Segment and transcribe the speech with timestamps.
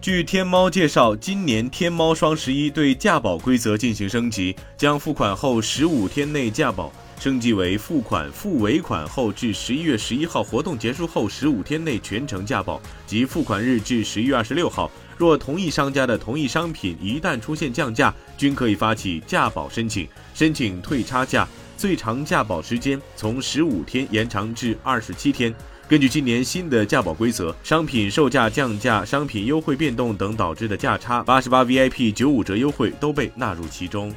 [0.00, 14.90] 据天猫介绍，今年天猫双十一对价保规则进行升级，将付款后十五天内价保升级为付款付尾款后至十一月十一号活动结束后十五天内全程价保，及付款日至十一月二十六号。
[15.18, 21.46] 若同一商家的同一商品一旦出现降价，均可以发起价保申请，申请退差价，
[21.80, 25.50] 最长价保时间从十五天延长至二十七天。
[25.88, 34.12] 根据今年新的价保规则，商品售价降价、商品优惠变动等导致的价差，八十八 VIP 九五折优惠都被纳入其中。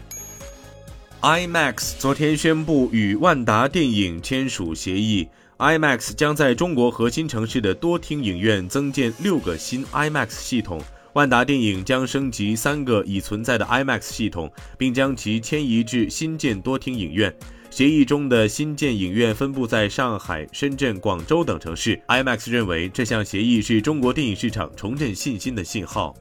[1.21, 5.25] IMAX 昨天宣布与万达电影签署协议
[5.57, 10.81] ，IMAX 将在中国核心城市的多厅影院增建六个新 IMAX 系统，
[11.13, 17.33] 万达电影将升级三个已存在的 IMAX 系统，并将其迁移至新建多厅影院。
[17.75, 21.99] 协议中的新建影院分布在上海、深圳、广州等城市。
[22.07, 26.15] IMAX 认为这项协议是中国电影市场重振信心的信号。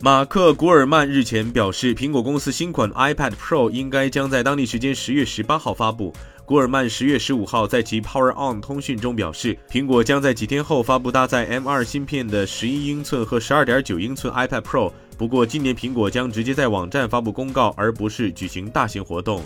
[0.00, 6.10] 马克·古尔曼日前表示，苹果公司新款 iPad Pro 应该将在当地时间十月十八号发布。
[6.46, 14.90] 古尔曼十月十五号在其 Power On 通讯中表示，苹果将在几天后发布搭载 M2 芯片的十一英寸和十二点九英寸 iPad Pro。
[15.18, 19.42] 不过，今年苹果将直接在网站发布公告，而不是举行大型活动。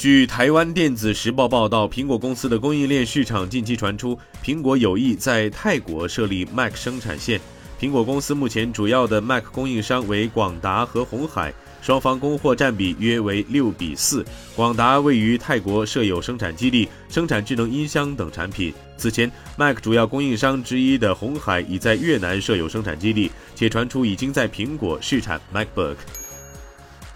[0.00, 7.38] 据台湾电子时报报道，苹果公司的供应链市场近期传出，苹果有意在泰国设立 Mac 生产线。
[7.78, 14.24] 苹果公司目前主要的 Mac 供应商为广达和红海，双方供货占比约为六比四。
[14.56, 18.72] 广达位于泰国设有生产基地，生产智能音箱等产品。
[18.96, 25.96] 此前，Mac 主要供应商之一的红海已在越南设有生产基地，且传出已经在苹果试产 MacBook。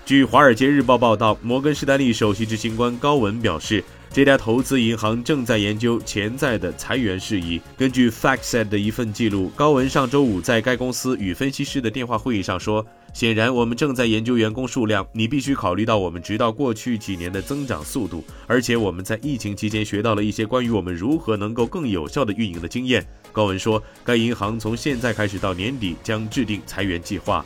[0.05, 7.58] 据《华尔街日报》报道，摩根士丹利首席执行官高文表示，这家投资银行正在研究潜在的裁员事宜。
[7.74, 12.84] 根据 FactSet 的一份记录，高文上周五在该公司与分析师的电话会议上说
[13.14, 15.06] ：“显然，我们正在研究员工数量。
[15.14, 23.02] 你必须考虑到我们直到过去几年的增长速度，而且我们在疫情期间学到了一些关于我们如何能够更有效的运营的经验。”
[23.33, 27.42] 高文说，该银行从现在开始到年底将制定裁员计划。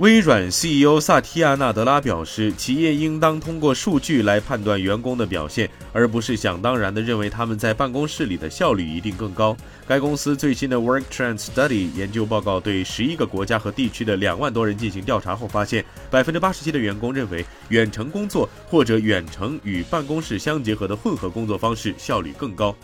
[0.00, 9.54] 微软 CEO 萨提亚·纳德拉表示，企业应当通过数据来判断员工的表现，而不是想当然地认为他们在办公室里的效率一定更高。
[9.86, 22.74] 该公司最新的 Work Trend Study 研究报告对十一个国家和地区的两万多人进行调查后发现，百分之八十七的员工认为远程工作或者远程与办公室相结合的混合工作方式效率更高。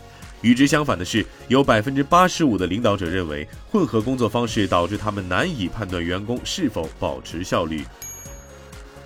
[0.41, 7.83] 与之相反的是，有百分之八十五的领导者认为混合工作方式导致他们难以判断员工是否保持效率。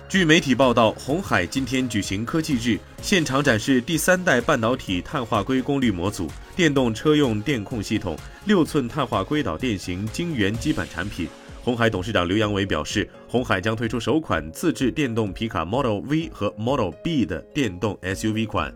[0.08, 11.26] 据媒体报道，红海今天举行科技日，现场展示第三代半导体碳化硅功率模组、电动车用电控系统、六寸碳化硅导电型晶圆基板产品。
[11.62, 18.70] 红海董事长刘扬伟表示，红海将推出首款自制电动皮卡 Model V 和 Model B 的电动 SUV 款。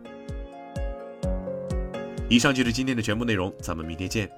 [2.29, 4.29] 以上就是今天的全部内容，咱们明天见。